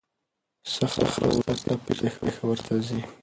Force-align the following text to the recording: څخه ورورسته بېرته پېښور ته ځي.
څخه 0.75 0.99
ورورسته 1.09 1.73
بېرته 1.85 2.07
پېښور 2.19 2.57
ته 2.65 2.73
ځي. 2.87 2.99